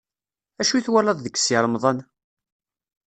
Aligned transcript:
Acu 0.61 0.75
i 0.75 0.81
twalaḍ 0.85 1.17
deg 1.21 1.35
Si 1.37 1.55
Remḍan? 1.63 1.99